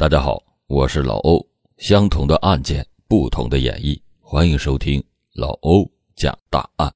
[0.00, 1.46] 大家好，我是老欧。
[1.76, 6.90] 相同的案件，不同的演绎，欢迎收听老欧讲大案。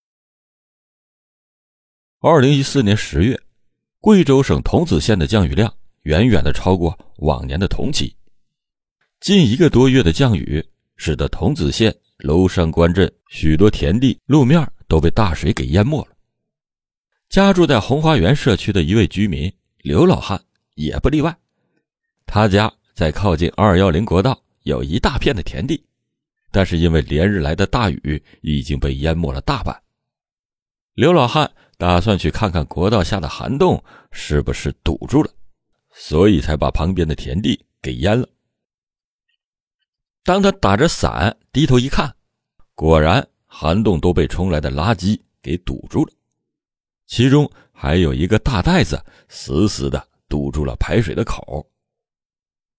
[2.20, 3.38] 二零一四年十月，
[4.00, 5.70] 贵州省桐梓县的降雨量
[6.04, 8.16] 远远的超过往年的同期，
[9.20, 10.66] 近一个多月的降雨，
[10.96, 16.16] 使得桐梓县娄山关镇许多田地路面都被大水给淹没了。
[17.28, 19.52] 家住在红花园社区的一位居民
[19.82, 20.42] 刘老汉
[20.76, 21.36] 也不例外，
[22.24, 22.72] 他家。
[22.94, 25.84] 在靠近二幺零国道有一大片的田地，
[26.52, 29.82] 但是因为连日来的大雨已经被淹没了大半。
[30.94, 35.30] 刘老汉打算去看看国道下的涵洞是不是堵住了，
[35.92, 38.28] 所以才把旁边的田地给淹了。
[40.22, 42.14] 当他打着伞低头一看，
[42.76, 46.12] 果然涵洞都被冲来的垃圾给堵住了，
[47.06, 51.68] 其中还有一个大袋子死死的堵住了排水的口。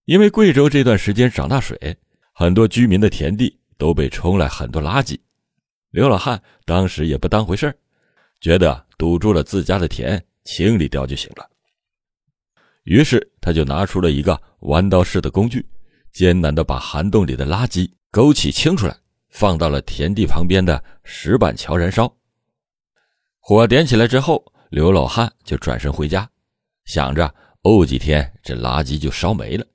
[0.06, 1.76] 因为贵州这段时间涨大水，
[2.32, 5.18] 很多居民的田地都被冲来很多垃圾。
[5.90, 7.76] 刘老汉当时也不当回事
[8.40, 11.44] 觉得堵住了自家的田，清理掉就行了。
[12.84, 15.66] 于是他就拿出了一个弯刀式的工具，
[16.12, 18.96] 艰难地把涵洞里的垃圾勾起清出来，
[19.30, 22.16] 放到了田地旁边的石板桥燃烧。
[23.40, 26.30] 火点起来之后，刘老汉就转身回家，
[26.84, 29.66] 想着沤几天这垃圾就烧没了。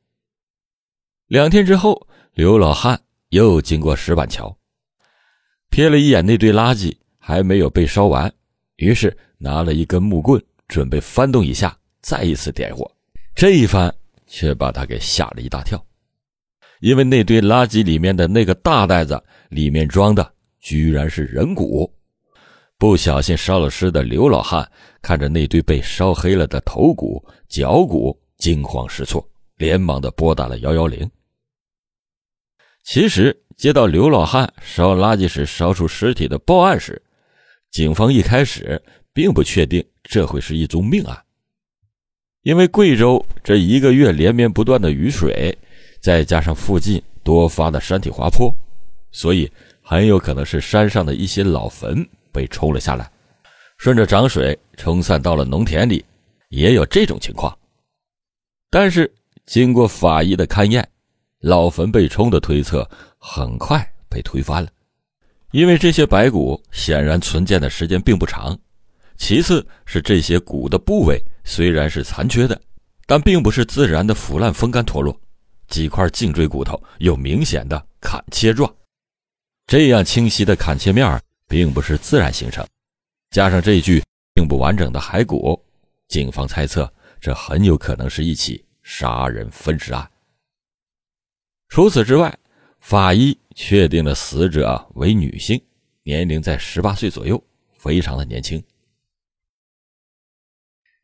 [1.31, 4.53] 两天之后，刘老汉又经过石板桥，
[5.69, 8.29] 瞥了一眼那堆垃圾还没有被烧完，
[8.75, 12.85] 于是拿了一根木棍，准备翻动一下，再一次点火。
[13.33, 13.95] 这一翻
[14.27, 15.81] 却把他给吓了一大跳，
[16.81, 21.89] 因为那堆垃圾里面的那个大袋子里面装的居然是人骨。
[22.77, 24.69] 不小心烧了尸的刘老汉
[25.02, 31.09] 看着那堆被烧黑了的头骨、脚骨，惊慌失措，连忙的拨打了幺幺零。
[32.83, 37.01] 其实接到刘老汉烧垃圾时烧出尸体的报案时，
[37.69, 38.81] 警方一开始
[39.14, 41.23] 并不确定这会是一宗命案，
[42.41, 45.55] 因为贵州这一个月连绵不断的雨水，
[46.02, 48.53] 再加上附近多发的山体滑坡，
[49.11, 49.49] 所以
[49.83, 53.09] 很有可能是山上的一些老坟被冲了下来，
[53.77, 56.03] 顺着涨水冲散到了农田里，
[56.49, 57.55] 也有这种情况。
[58.71, 59.09] 但是
[59.45, 60.87] 经过法医的勘验。
[61.41, 64.69] 老坟被冲的推测很快被推翻了，
[65.52, 68.57] 因为这些白骨显然存建的时间并不长。
[69.17, 72.59] 其次是这些骨的部位虽然是残缺的，
[73.05, 75.19] 但并不是自然的腐烂、风干、脱落，
[75.67, 78.71] 几块颈椎骨头有明显的砍切状，
[79.67, 82.65] 这样清晰的砍切面并不是自然形成。
[83.31, 84.03] 加上这具
[84.33, 85.59] 并不完整的骸骨，
[86.08, 90.11] 警方猜测这很有可能是一起杀人分尸案。
[91.71, 92.37] 除此之外，
[92.82, 95.58] 法医确定了死者为女性，
[96.04, 97.42] 年龄在十八岁左右，
[97.77, 98.61] 非常的年轻。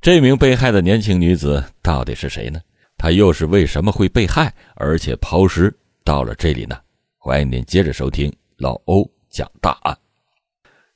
[0.01, 2.59] 这名被害的年轻女子到底是谁呢？
[2.97, 5.73] 她又是为什么会被害，而且抛尸
[6.03, 6.78] 到了这里呢？
[7.17, 9.97] 欢迎您接着收听老欧讲大案。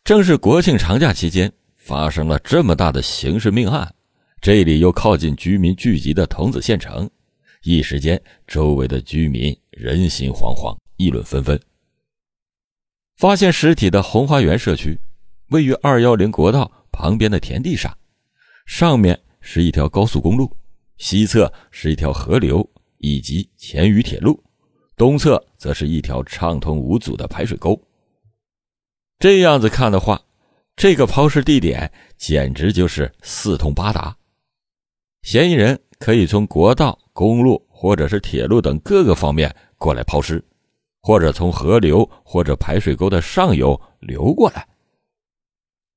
[0.03, 3.89] 正是国庆长假期间发生了这么大的刑事命案，
[4.41, 7.09] 这里又靠近居民聚集的桐梓县城。
[7.63, 11.59] 一时间，周围的居民人心惶惶，议论纷纷。
[13.17, 14.99] 发现尸体的红花园社区，
[15.49, 17.95] 位于二幺零国道旁边的田地上，
[18.65, 20.57] 上面是一条高速公路，
[20.97, 22.67] 西侧是一条河流
[22.97, 24.43] 以及黔渝铁路，
[24.95, 27.79] 东侧则是一条畅通无阻的排水沟。
[29.19, 30.19] 这样子看的话，
[30.75, 34.17] 这个抛尸地点简直就是四通八达，
[35.21, 36.97] 嫌疑人可以从国道。
[37.13, 40.43] 公路或者是铁路等各个方面过来抛尸，
[41.01, 44.67] 或者从河流或者排水沟的上游流过来。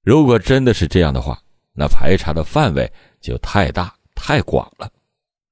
[0.02, 1.40] 如果真的是这样的话，
[1.72, 4.90] 那排查的范围就太大太广了，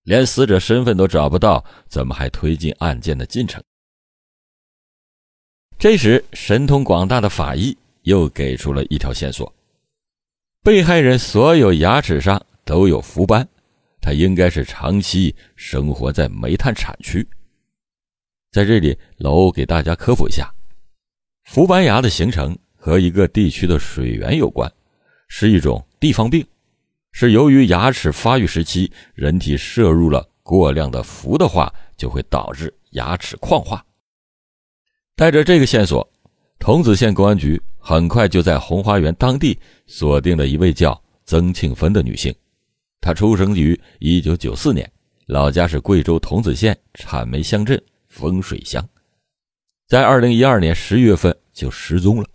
[0.05, 3.63] 连死者身份都找不到，怎么还推进案件的进程？
[5.79, 9.53] 这时，神通广大的法医又给出了一条线索：
[10.63, 13.49] 被害人所有牙齿上都有氟斑。
[14.03, 17.27] 他应该是长期生活在煤炭产区。
[18.51, 20.53] 在这里，老欧给大家科普一下：
[21.45, 24.71] 氟斑牙的形成和一个地区的水源有关，
[25.29, 26.45] 是一种地方病，
[27.13, 33.83] 是由于牙齿发育时期人体摄入了过量的氟的话，就会导致牙齿矿化。
[35.15, 36.07] 带着这个线索，
[36.59, 39.57] 桐梓县公安局很快就在红花园当地
[39.87, 42.35] 锁定了一位叫曾庆芬的女性。
[43.03, 44.89] 他出生于一九九四年，
[45.27, 48.89] 老家是贵州桐梓县产煤乡镇风水乡，
[49.89, 52.29] 在二零一二年十月份就失踪了。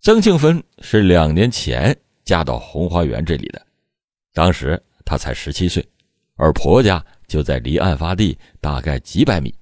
[0.00, 3.64] 曾庆芬是两年前嫁到红花园这里的，
[4.32, 5.88] 当时她才十七岁，
[6.34, 9.54] 而婆家就在离案发地大概几百米。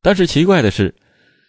[0.00, 0.94] 但是奇怪的是，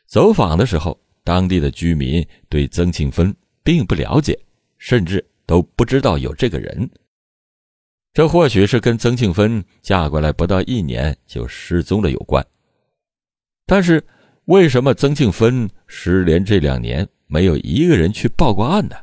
[0.08, 3.34] 走访的时候，当地的居民对曾庆芬
[3.64, 4.38] 并不了解，
[4.78, 6.90] 甚至都不知道有这个人。
[8.14, 12.46] 这或许是跟曾庆芬嫁过来不到一年就失踪了有关。
[13.66, 14.06] 但是，
[14.46, 17.08] 为什么曾庆芬失联这两年？
[17.26, 18.96] 没有一个人去报过案呢。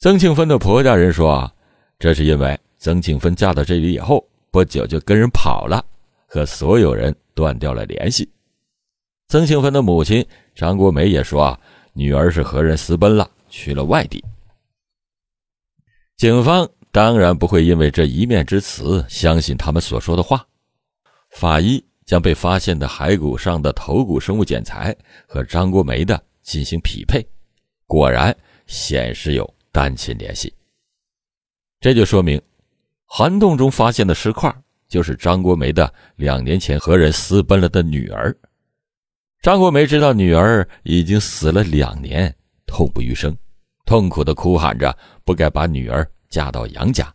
[0.00, 1.54] 曾庆芬的婆家人说：“啊，
[2.00, 5.84] 这是因为曾庆芬嫁到这里以后不久就跟人跑了，
[6.26, 8.28] 和所有人断掉了联系。”
[9.28, 11.60] 曾庆芬的母亲张国梅也说：“啊，
[11.92, 14.24] 女儿是和人私奔了，去了外地。”
[16.16, 20.46] 警方当然不会因为这一面之词相信他们所说的话。
[21.30, 24.96] 法医将被发现的骸骨上的头骨生物检材
[25.26, 26.22] 和张国梅的。
[26.42, 27.24] 进行匹配，
[27.86, 28.34] 果然
[28.66, 30.52] 显示有单亲联系。
[31.78, 32.40] 这就说明，
[33.04, 34.52] 涵洞中发现的尸块
[34.88, 38.34] 就是张国梅的两年前和人私奔了的女儿。
[39.42, 42.34] 张国梅知道女儿已经死了两年，
[42.66, 43.36] 痛不欲生，
[43.84, 47.14] 痛苦的哭喊着不该把女儿嫁到杨家。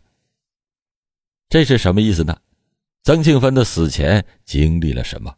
[1.49, 2.37] 这是什么意思呢？
[3.01, 5.35] 曾庆芬的死前经历了什么？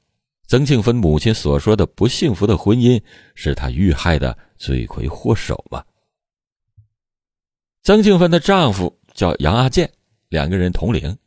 [0.47, 3.01] 曾庆芬母亲所说的不幸福的婚姻，
[3.35, 5.83] 是她遇害的罪魁祸首吗？
[7.83, 9.91] 曾庆芬的丈夫叫杨阿健，
[10.29, 11.17] 两个人同龄，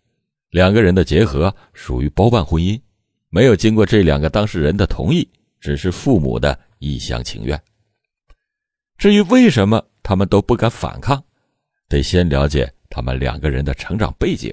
[0.48, 2.80] 两个人的结合属于包办婚姻，
[3.28, 5.28] 没有经过这两个当事人的同意，
[5.60, 7.62] 只是父母的一厢情愿。
[8.96, 11.22] 至于为什么他们都不敢反抗，
[11.90, 14.50] 得先了解他们两个人的成长背景。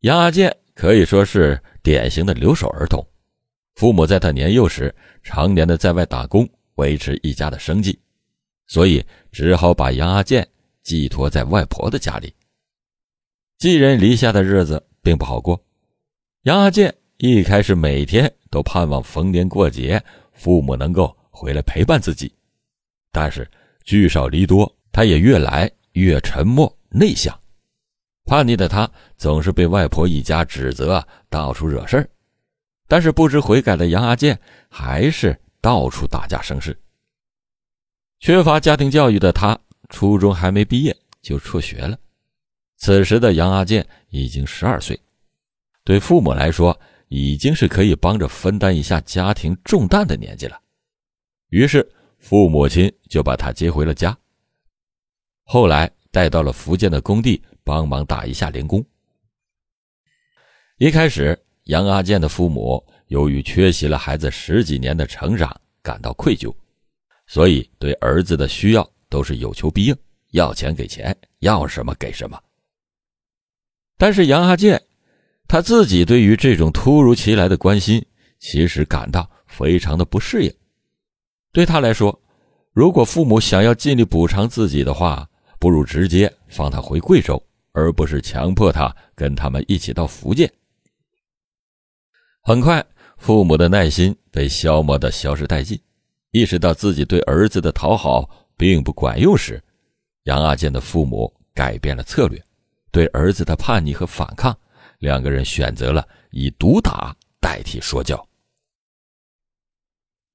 [0.00, 1.58] 杨阿健可以说是。
[1.84, 3.06] 典型的留守儿童，
[3.74, 8.00] 父母在他年幼时常年的在外打工，维持一家的生计，
[8.66, 10.48] 所以只好把杨阿健
[10.82, 12.32] 寄托在外婆的家里。
[13.58, 15.62] 寄人篱下的日子并不好过，
[16.44, 20.02] 杨阿健一开始每天都盼望逢年过节
[20.32, 22.32] 父母能够回来陪伴自己，
[23.12, 23.46] 但是
[23.84, 27.36] 聚少离多，他也越来越沉默内向。
[28.26, 32.08] 叛逆的他总是被外婆一家指责，到处惹事儿。
[32.86, 34.38] 但是不知悔改的杨阿健
[34.68, 36.78] 还是到处打架生事。
[38.20, 39.58] 缺乏家庭教育的他，
[39.88, 41.98] 初中还没毕业就辍学了。
[42.76, 44.98] 此时的杨阿健已经十二岁，
[45.82, 50.60] 对父母来说已经是可以帮着分担一下家庭重担的年纪了。
[51.48, 51.86] 于是
[52.20, 54.16] 父母亲就把他接回了家。
[55.44, 57.42] 后来带到了福建的工地。
[57.66, 58.84] 帮忙打一下零工。
[60.76, 66.54] 一开始，杨阿健的父母由于缺席了孩子十几年的成长，感到愧疚，
[67.26, 69.96] 所以对儿子的需要都是有求必应，
[70.32, 72.38] 要钱给钱，要什么给什么。
[73.96, 74.78] 但是杨阿健
[75.48, 78.04] 他自己对于这种突如其来的关心，
[78.38, 80.54] 其实感到非常的不适应。
[81.50, 82.20] 对他来说，
[82.74, 85.26] 如果父母想要尽力补偿自己的话，
[85.64, 87.42] 不如直接放他回贵州。
[87.76, 90.52] 而不是强迫他跟他们一起到福建。
[92.40, 92.86] 很快，
[93.18, 95.80] 父母的耐心被消磨的消失殆尽。
[96.30, 99.60] 意识到自己对儿子的讨好并不管用时，
[100.24, 102.40] 杨阿健的父母改变了策略，
[102.92, 104.56] 对儿子的叛逆和反抗，
[105.00, 108.24] 两个人选择了以毒打代替说教。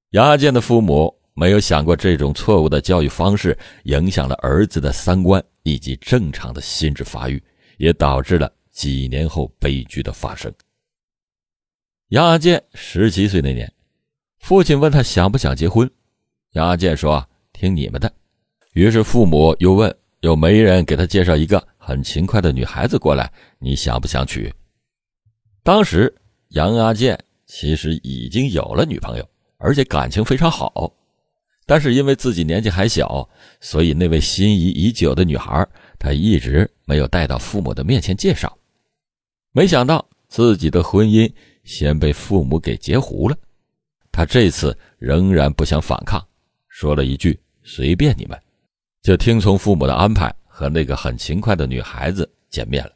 [0.09, 5.41] 杨阿健的父母没有想过这种错误的教育方式影响了儿子的三观。
[5.63, 7.43] 以及正常的心智发育，
[7.77, 10.51] 也导致了几年后悲剧的发生。
[12.07, 13.71] 杨阿健十七岁那年，
[14.39, 15.87] 父亲问他想不想结婚，
[16.53, 18.11] 杨阿健说：“听你们的。”
[18.73, 24.51] 于是父母又问：“有媒人给他介绍一个很勤快的女孩子过来，你想不想娶？”
[25.61, 26.11] 当时
[26.47, 30.91] 杨阿健其实已经有了女朋友，而且感情非常好。
[31.69, 33.29] 但是因为自己年纪还小，
[33.61, 35.63] 所以那位心仪已久的女孩，
[35.99, 38.57] 他一直没有带到父母的面前介绍。
[39.51, 41.31] 没想到自己的婚姻
[41.63, 43.37] 先被父母给截胡了。
[44.11, 46.19] 他这次仍然不想反抗，
[46.69, 48.35] 说了一句“随便你们”，
[49.03, 52.91] 就听从父母的安排，和那个很勤快的女孩子见面了。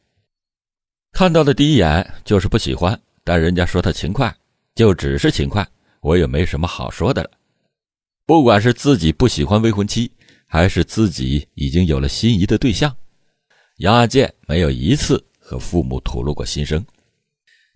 [1.11, 4.35] 看到的第一眼就是不喜欢，但人家说他勤快，
[4.73, 5.63] 就只是勤快，
[6.01, 7.29] 我也没什么好说的了。
[8.25, 10.09] 不管是自己不喜欢未婚妻，
[10.47, 12.95] 还是自己已经有了心仪的对象，
[13.77, 16.85] 杨阿健没有一次和父母吐露过心声，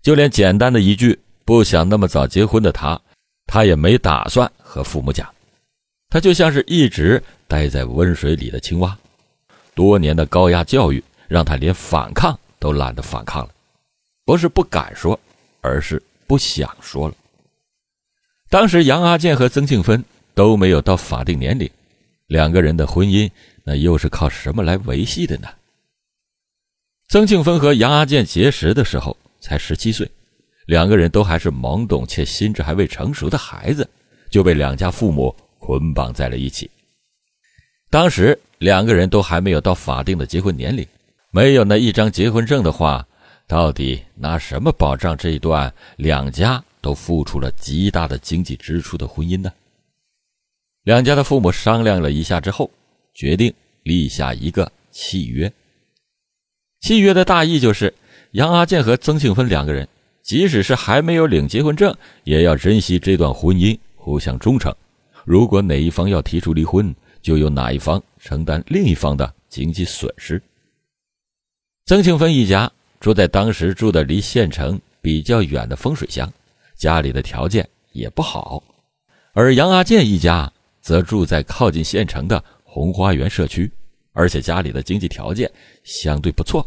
[0.02, 2.98] 就连简单的一句不想那么早结婚的他，
[3.46, 5.28] 他也没打算和父母讲。
[6.08, 8.96] 他就像是一直待在温水里的青蛙，
[9.74, 13.50] 多年的高压教育让他连反抗都懒得反抗了，
[14.24, 15.20] 不是不敢说，
[15.60, 17.14] 而是不想说了。
[18.48, 20.02] 当时杨阿健和曾庆芬
[20.38, 21.68] 都没有到法定年龄，
[22.28, 23.28] 两个人的婚姻
[23.64, 25.48] 那又是靠什么来维系的呢？
[27.08, 30.08] 曾庆芬和杨阿健结识的时候才十七岁，
[30.66, 33.90] 两个人都还是懵懂且心智还未成熟的孩子，
[34.30, 36.70] 就被两家父母捆绑在了一起。
[37.90, 40.86] 当时两个人都还没有到法定的结婚年龄，
[41.32, 43.04] 没有那一张结婚证的话，
[43.48, 49.50] 到底拿什么保障这一段两家都付出了极大的经济支出的婚姻呢？
[50.88, 52.70] 两家的父母商量了一下之后，
[53.12, 53.52] 决定
[53.82, 55.52] 立下一个契约。
[56.80, 57.92] 契约的大意就是，
[58.30, 59.86] 杨阿健和曾庆芬两个人，
[60.22, 64.74] 即使是还没有领结婚证，也要珍惜这段婚姻，互相忠诚。
[65.26, 70.42] 如果哪一方要提出离婚，就由哪一方承担另一方的经济损失。
[71.84, 76.32] 曾庆芬一家住在当时住的离县城比较远的风水乡，
[76.78, 78.62] 家里的条件也不好；
[79.34, 80.50] 而杨阿健一家
[80.88, 83.70] 则住在靠近县城的红花园社区。
[84.14, 85.48] 而且家里的经济条件
[85.84, 86.66] 相对不错。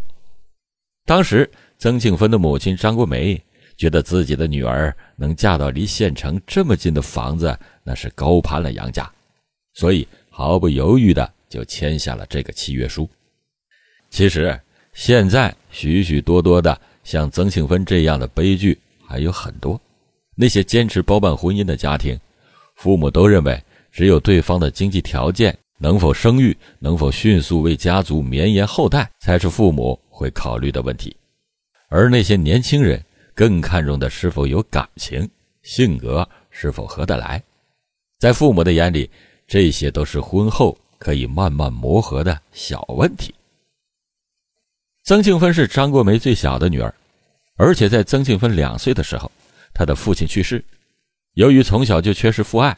[1.08, 1.50] 当时，
[1.80, 3.44] 曾庆芬的母亲张国梅
[3.76, 9.12] 觉得自己的女儿能嫁到离县城这么近的房子，那是高攀了杨家，
[9.74, 13.10] 所以毫不犹豫的就签下了这个契约书。
[14.12, 14.58] 其实，
[14.94, 19.82] 现在许许多多的像曾庆芬这样的悲剧还有很多。
[20.36, 22.18] 那些坚持包办婚姻的家庭，
[22.76, 25.58] 父母都认为只有对方的经济条件。
[25.84, 31.18] 能否生育，能否迅速为家族绵延后代，才是父母会考虑的问题。
[31.90, 35.28] 而那些年轻人更看重的是否有感情，
[35.64, 37.42] 性格是否合得来。
[38.20, 39.10] 在父母的眼里，
[39.48, 43.34] 这些都是婚后可以慢慢磨合的小问题。
[45.04, 46.94] 曾庆芬是张国梅最小的女儿，
[47.56, 49.32] 而且在曾庆芬两岁的时候，
[49.74, 50.64] 她的父亲去世。
[51.34, 52.78] 由于从小就缺失父爱，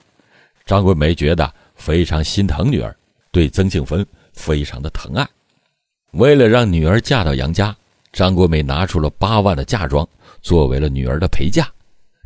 [0.66, 1.54] 张国梅觉得。
[1.76, 2.96] 非常心疼女儿，
[3.32, 5.28] 对曾庆芬非常的疼爱。
[6.12, 7.76] 为了让女儿嫁到杨家，
[8.14, 10.08] 张国美拿出了八万的嫁妆
[10.42, 11.70] 作为了女儿的陪嫁，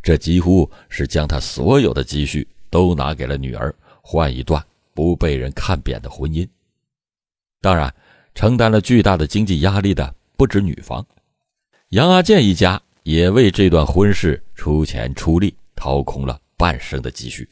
[0.03, 4.63] 这几乎是将她所有的积蓄都拿给了女儿，换一段
[4.93, 6.47] 不被人看扁的婚姻。
[7.59, 7.91] 当然，
[8.35, 11.03] 承担了巨大的经济压力的不止女方，
[11.89, 17.49] 杨阿健一家也为这段婚事出钱出力，掏空了半生的积蓄。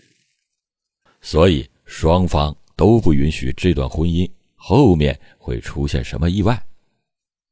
[1.25, 1.67] 所以。
[1.87, 6.59] 双方都不允许这段婚姻后面会出现什么意外，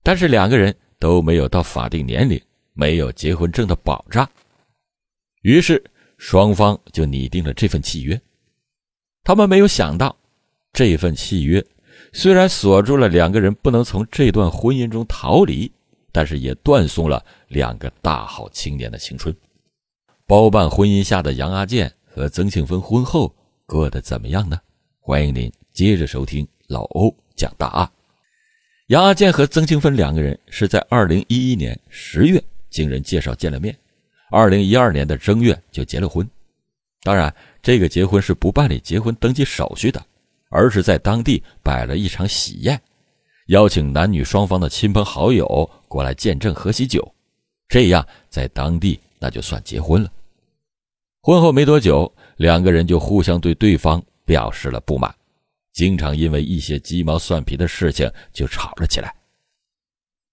[0.01, 2.41] 但是两个人都没有到法定年龄，
[2.73, 4.27] 没有结婚证的保障，
[5.43, 5.83] 于是
[6.17, 8.19] 双方就拟定了这份契约。
[9.23, 10.17] 他们没有想到，
[10.73, 11.63] 这份契约
[12.11, 15.71] 虽然锁住了两个人不能从这段婚姻中逃离，
[16.11, 19.31] 但是也断送了两个大好青年的青春。
[20.25, 23.31] 包办婚姻下的杨阿健和曾庆芬婚后。
[23.73, 24.61] 过得怎么样呢？
[24.99, 27.91] 欢迎您接着收听老欧讲大案。
[28.85, 32.39] 杨阿健和曾庆芬两个人是在二零一一年十月
[32.69, 33.75] 经人介绍见了面，
[34.29, 36.29] 二零一二年的正月就结了婚。
[37.01, 39.99] 当然，这个结婚是不办理结婚登记手续的，
[40.51, 42.79] 而是在当地摆了一场喜宴，
[43.47, 47.11] 邀请男女双方的亲朋好友过来见证喝喜酒，
[47.67, 50.11] 这样在当地那就算结婚了。
[51.23, 52.13] 婚后没多久。
[52.43, 55.15] 两个人就互相对对方表示了不满，
[55.71, 59.15] 经常因为一些鸡毛蒜皮的事情就吵了起来。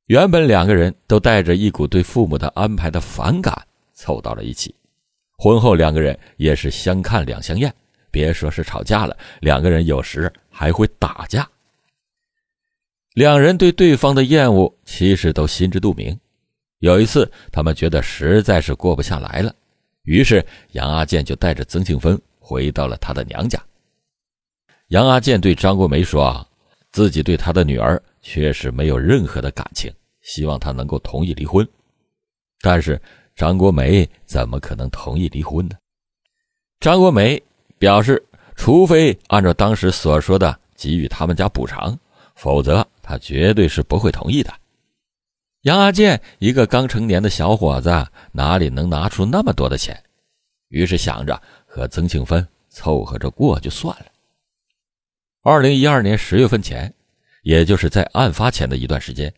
[0.06, 3.56] 原本两个人都带着一股对父母的安排的反感
[3.94, 4.74] 凑到了一起，
[5.38, 7.72] 婚后两个人也是相看两相厌，
[8.10, 11.48] 别说是吵架了，两个人有时还会打架。
[13.14, 16.18] 两人对对方的厌恶其实都心知肚明，
[16.80, 19.54] 有一次他们觉得实在是过不下来了。
[20.10, 23.62] 于是，杨阿健就带着曾庆芬回到了他的娘家。
[24.88, 26.44] 杨阿健对张国梅说
[26.90, 29.88] ：“自己对他的女儿确实没有任何的感情，
[30.22, 31.64] 希望他能够同意离婚。”
[32.60, 33.00] 但是，
[33.36, 35.76] 张国梅怎么可能同意离婚呢？
[36.80, 37.40] 张国梅
[37.78, 38.20] 表示，
[38.56, 41.96] 除非按照当时所说的给予他们家补偿，
[42.34, 44.52] 否则他绝对是不会同意的。
[45.62, 47.90] 杨阿健一个刚成年的小伙子，
[48.32, 49.94] 哪里能拿出那么多的钱？
[50.68, 54.06] 于是想着和曾庆芬凑合着过就算了。
[55.42, 56.90] 二零一二年十月份前，
[57.42, 59.30] 也就是在案发前的一段时间，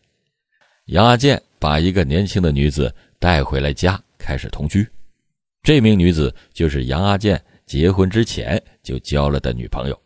[0.86, 4.88] 杨阿健把一个年轻的女子带回来家，开始同居。
[5.64, 10.00] 这名女子就是杨阿健结婚之前就交了的女朋友。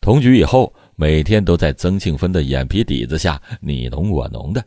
[0.00, 4.64] 同居以后，每天都在曾庆芬的眼皮底子下你侬我侬的，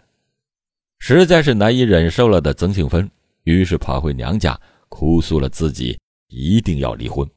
[0.99, 3.09] 实在是难以忍受了的曾庆芬，
[3.43, 7.29] 于是跑回娘家哭诉了自己一定要离婚。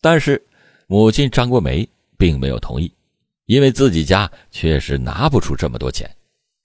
[0.00, 0.42] 但是
[0.86, 2.92] 母亲张国梅并没有同意。
[3.46, 6.08] 因为自己家确实拿不出这么多钱，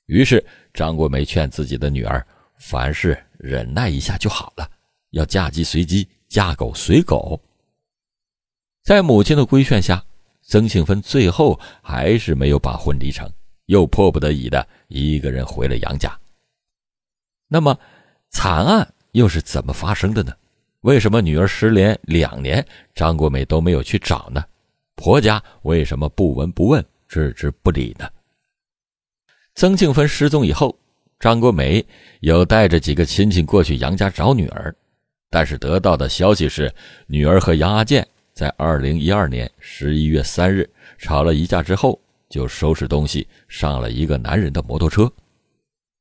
[0.05, 2.25] 于是张国梅劝自己的女儿，
[2.59, 4.69] 凡事忍耐一下就好了，
[5.09, 7.41] 要嫁鸡随鸡，嫁狗随狗。
[8.83, 10.01] 在母亲的规劝下，
[10.43, 13.29] 曾庆芬最后还是没有把婚离成，
[13.67, 16.19] 又迫不得已的一个人回了杨家。
[17.47, 17.79] 那么，
[18.29, 20.35] 惨案又是怎么发生的呢？
[20.81, 24.43] 为什么女儿失联两年，张国美都没有去找呢？
[24.95, 28.09] 婆家为什么不闻不问、置之不理呢？
[29.55, 30.77] 曾庆芬失踪以后，
[31.19, 31.85] 张国美
[32.19, 34.73] 有带着几个亲戚过去杨家找女儿，
[35.29, 36.73] 但是得到的消息是，
[37.07, 45.11] 女儿和杨阿健在二零一二年十一月三日吵了一架之后，就收拾东西上了一个男人的摩托车。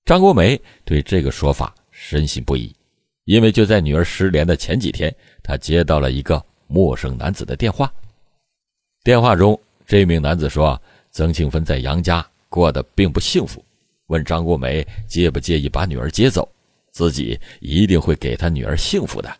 [0.05, 2.75] 张国梅对这个说法深信不疑，
[3.25, 7.93] 因为就在女儿失联的前几天，她接到了一个陌生男子的电话。
[9.03, 10.81] 电话中，这名男子说
[11.11, 13.65] ：“曾庆芬在杨家过得并不幸福，
[14.07, 16.49] 问张国梅介不介意把女儿接走，
[16.93, 19.37] 自己一定会给她女儿幸福的。”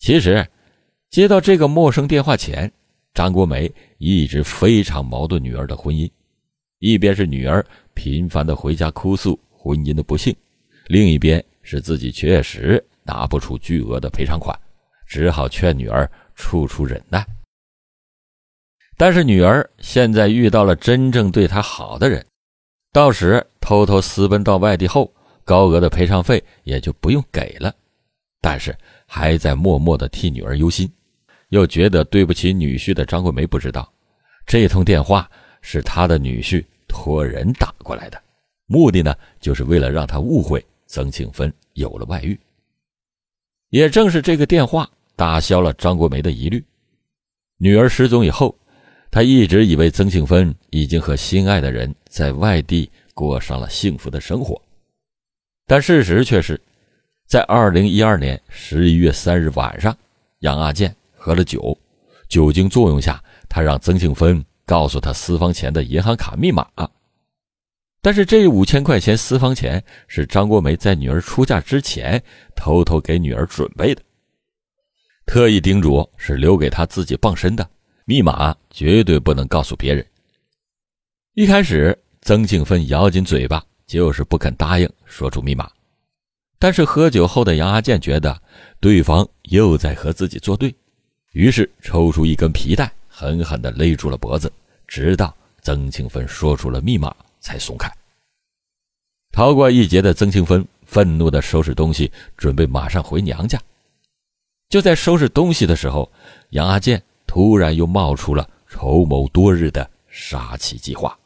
[0.00, 0.46] 其实，
[1.10, 2.70] 接到这个陌生电话前，
[3.12, 6.10] 张国梅一直非常矛盾女儿的婚姻，
[6.78, 7.64] 一边是女儿
[7.94, 10.34] 频繁的回家哭诉婚姻的不幸，
[10.86, 14.58] 另一边是自己确实拿不出巨额的赔偿款，
[15.06, 17.26] 只好劝女儿处处忍耐。
[18.96, 22.24] 但是女儿现在遇到了真正对她好的人，
[22.92, 25.12] 到时偷偷私奔到外地后，
[25.44, 27.74] 高额的赔偿费也就不用给了。
[28.42, 28.76] 但是
[29.06, 30.90] 还在默默的替女儿忧心，
[31.50, 33.92] 又觉得对不起女婿的张桂梅不知道，
[34.46, 35.30] 这通电话
[35.62, 38.20] 是他的女婿托人打过来的，
[38.66, 42.36] 目的呢，就是为了让他误会曾庆芬有了外遇。
[43.68, 46.64] 也正是这个电话打消了张国梅的疑虑，
[47.58, 48.56] 女儿失踪以后。
[49.12, 54.62] 他一直以为曾庆芬已经和心爱的人在外地过上了幸福的生活，
[55.66, 56.60] 但事实却是，
[57.26, 59.98] 在二零一二年十一月三日晚上，
[60.38, 61.78] 杨阿健喝了酒，
[62.30, 66.66] 酒精作用下，他让曾庆芬告诉他私房钱的银行卡密码。
[68.00, 72.22] 但是这五千块钱私房钱是张国梅在女儿出嫁之前
[72.56, 74.02] 偷偷给女儿准备的，
[75.26, 77.68] 特意叮嘱是留给他自己傍身的。
[78.06, 80.04] 密码绝对不能告诉别人。
[81.34, 85.70] 一开始，曾庆芬咬紧嘴巴，就是不肯答应说出密码。
[86.58, 88.42] 但是喝酒后的杨阿健觉得
[88.80, 90.74] 对方又在和自己作对，
[91.32, 94.52] 于是抽出一根皮带，狠狠地勒住了脖子，
[94.86, 97.90] 直到曾庆芬说出了密码才松开。
[99.32, 103.60] 逃过一劫的曾庆芬愤怒地收拾东西，准备马上回娘家。
[104.68, 106.10] 就在收拾东西的时候，
[106.50, 107.02] 杨阿健。
[107.32, 111.16] 突然又冒出了筹谋多日的杀妻计划。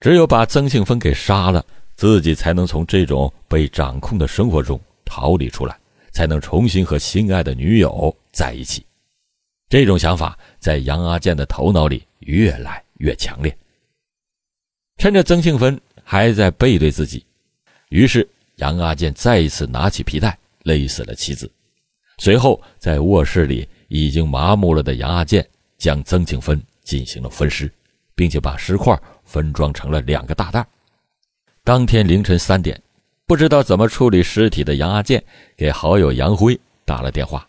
[0.00, 5.78] 只有把曾庆芬给杀了，自己才能从这种被掌控的生活中逃离出来，
[6.10, 8.84] 才能重新和心爱的女友在一起。
[9.68, 13.56] 这种想法在杨阿健的头脑里越来越强烈。
[14.96, 17.24] 趁着曾庆芬还在背对自己，
[17.90, 21.50] 于是杨阿健再一次拿起皮带勒死了妻子，
[22.18, 23.68] 随后在卧室里。
[23.90, 25.42] 已经麻木了的杨阿健
[25.78, 27.72] 将曾庆芬进行了分尸，
[28.14, 30.62] 并且把尸块分装成了两个大袋。
[31.64, 32.78] 当天凌晨三点，
[33.24, 35.24] 不知道怎么处理尸体的杨阿健
[35.56, 37.48] 给好友杨辉打了电话，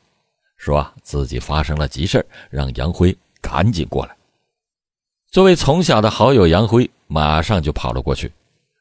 [0.60, 4.16] 说自己发生了急事让杨辉赶紧过来。
[5.32, 8.32] 作为从小的好友，杨辉马上就跑了过去。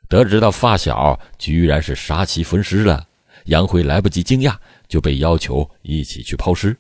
[0.09, 3.07] 得知到发小居然是杀妻分尸了，
[3.45, 4.57] 杨辉来不及惊讶，
[4.89, 6.77] 就被要求一起去抛尸。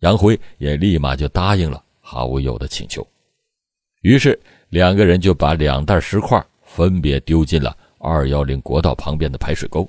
[0.00, 3.06] 杨辉也立马就答应了好友的请求，
[4.02, 9.88] 于是两个人就把两袋尸块分别丢进了二幺零国道旁边的排水沟，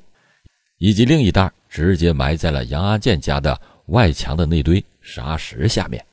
[0.77, 6.03] 以及另一袋直接埋在了杨阿健家的外墙的那堆沙石下面。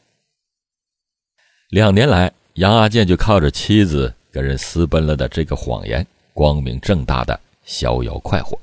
[1.70, 8.58] 两年来，杨阿健就靠着妻子跟人私奔了的这个谎言，光明正大的逍遥快活。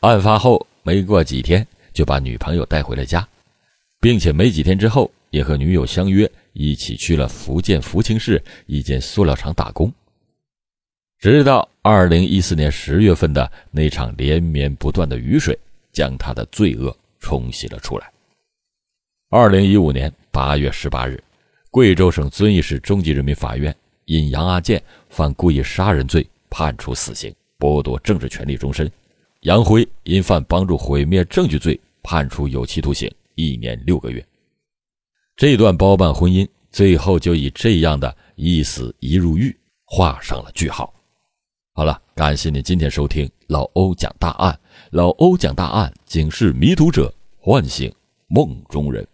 [0.00, 3.26] 案发后没过几天，就把女朋友带回了家。
[3.98, 9.92] 并且没几天之后，也和女友相约一起去了福建福清市一间塑料厂打工。
[11.18, 15.58] 直到二零一四年十月份的那场连绵不断的雨水，
[15.92, 18.08] 将他的罪恶冲洗了出来。
[19.30, 21.20] 二零一五年八月十八日，
[21.72, 28.86] 贵州省遵义市中级人民法院因杨阿健犯故意杀人罪，判处死刑，剥夺政治权利终身；
[29.40, 34.24] 杨辉因犯帮助毁灭证据罪，判处有期徒刑一年六个月。
[35.34, 40.94] 这段包办婚姻最后就以这样的一死一入狱画上了句号。
[41.72, 44.56] 好了，感谢您今天收听老欧讲大案。
[44.90, 47.92] 老欧讲大案，警示迷途者，唤醒
[48.28, 49.06] 梦中人。